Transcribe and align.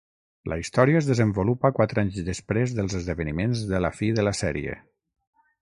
La 0.51 0.55
història 0.61 1.01
es 1.01 1.09
desenvolupa 1.09 1.71
quatre 1.81 2.03
anys 2.03 2.17
després 2.31 2.75
dels 2.81 2.97
esdeveniments 3.03 3.63
de 3.75 3.87
la 3.87 3.93
fi 4.01 4.11
de 4.21 4.29
la 4.29 4.37
sèrie. 4.43 4.79